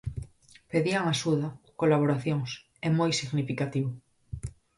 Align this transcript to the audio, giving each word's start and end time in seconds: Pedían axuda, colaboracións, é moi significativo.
Pedían 0.71 1.05
axuda, 1.07 1.47
colaboracións, 1.81 2.49
é 2.87 2.89
moi 2.99 3.11
significativo. 3.21 3.89